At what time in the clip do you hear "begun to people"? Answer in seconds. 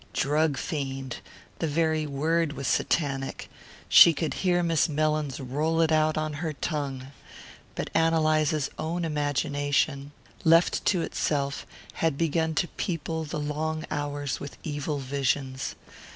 12.17-13.25